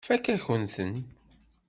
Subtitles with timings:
[0.03, 0.93] Tfakk-akent-ten.